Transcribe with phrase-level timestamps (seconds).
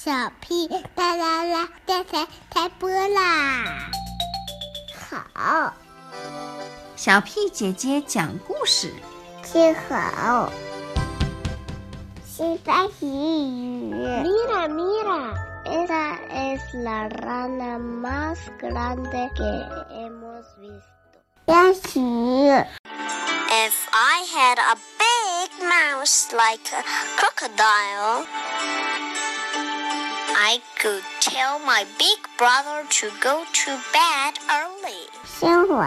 [0.00, 3.90] 小屁哒啦啦，电台开播啦！
[5.34, 5.72] 好，
[6.94, 8.94] 小屁姐姐讲故事。
[9.42, 10.52] 听好，
[12.24, 13.92] 西班牙语。
[14.22, 15.34] Mira, mira,
[15.64, 19.42] esa es la rana más grande que
[19.90, 21.18] hemos visto.
[21.46, 21.98] 鸭许。
[23.50, 26.84] If I had a big mouse like a
[27.16, 28.26] crocodile.
[30.50, 35.10] I could tell my big brother to go to bed early.
[35.26, 35.84] 新闻，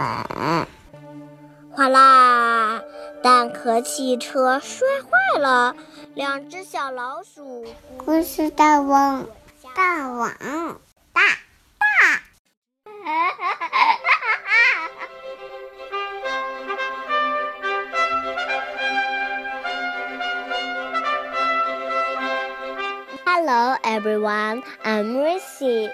[1.72, 2.80] 哗啦！
[3.24, 5.74] 蛋壳汽车摔坏了，
[6.14, 7.66] 两只小老鼠。
[8.04, 9.26] 故事大王，
[9.74, 10.80] 大王，
[23.44, 25.90] Hello everyone, I'm Rissy.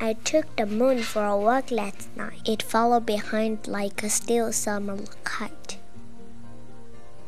[0.00, 2.40] I took the moon for a walk last night.
[2.44, 5.78] It followed behind like a still summer kite.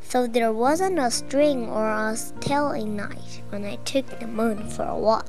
[0.02, 4.68] So there wasn't a string or a tail in night when I took the moon
[4.68, 5.28] for a walk.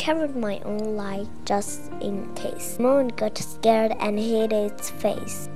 [0.00, 2.78] Carried my own light just in case.
[2.78, 5.50] Moon got scared and hid its face.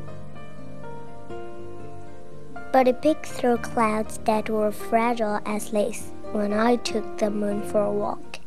[2.70, 7.62] But it peeked through clouds that were fragile as lace when I took the moon
[7.62, 8.40] for a walk.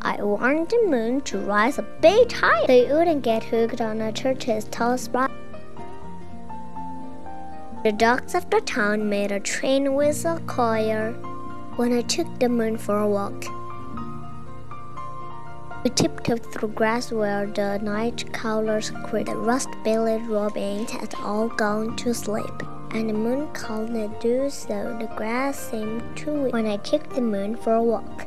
[0.00, 4.00] I warned the moon to rise a bit higher so it wouldn't get hooked on
[4.00, 5.30] a church's tall spire.
[7.84, 11.12] The dogs of the town made a train whistle choir
[11.76, 13.44] when I took the moon for a walk.
[15.84, 19.30] We tiptoed through grass where the night callers creaked.
[19.34, 25.12] Rust-bellied robins had all gone to sleep, and the moon called the dew so the
[25.16, 28.26] grass seemed to weep when I kicked the moon for a walk.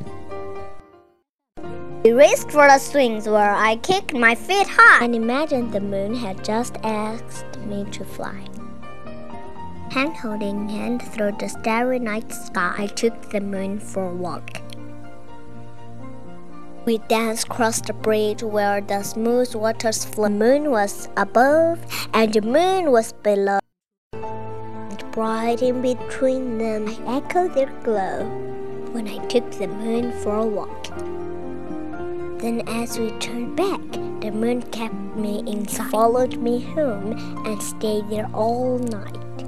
[2.04, 6.14] We raced for the swings where I kicked my feet high and imagined the moon
[6.14, 8.46] had just asked me to fly.
[9.90, 14.60] Hand holding hand through the starry night sky, I took the moon for a walk.
[16.86, 20.28] We danced across the bridge where the smooth waters flow.
[20.28, 23.58] The moon was above and the moon was below.
[24.12, 28.22] And bright in between them, I echoed their glow
[28.92, 30.84] when I took the moon for a walk.
[32.38, 33.82] Then, as we turned back,
[34.20, 39.42] the moon kept me inside, followed me home, and stayed there all night.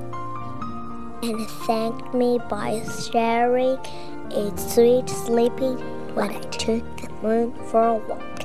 [1.22, 2.82] And thanked me by
[3.12, 3.78] sharing
[4.32, 8.37] its sweet sleeping when I took the moon for a walk.